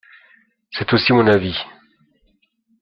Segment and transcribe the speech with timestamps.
[0.71, 1.53] C’est aussi mon avis.